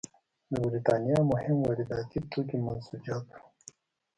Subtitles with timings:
[0.49, 3.41] د برېټانیا مهم وارداتي توکي منسوجات وو.